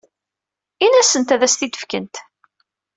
Ini-asent 0.85 1.33
ad 1.35 1.41
as-t-id-fkent. 1.47 2.15